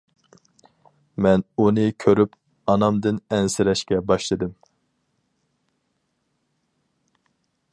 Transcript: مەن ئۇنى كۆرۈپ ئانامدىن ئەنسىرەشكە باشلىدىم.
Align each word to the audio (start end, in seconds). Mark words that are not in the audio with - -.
مەن 1.25 1.43
ئۇنى 1.63 1.83
كۆرۈپ 2.03 2.33
ئانامدىن 2.73 3.19
ئەنسىرەشكە 3.37 4.01
باشلىدىم. 4.13 4.57